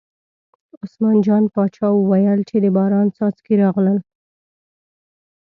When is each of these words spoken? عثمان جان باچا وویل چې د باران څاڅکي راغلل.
عثمان 0.83 1.17
جان 1.25 1.43
باچا 1.53 1.87
وویل 1.93 2.39
چې 2.49 2.55
د 2.63 2.65
باران 2.77 3.07
څاڅکي 3.15 3.55
راغلل. 3.63 3.99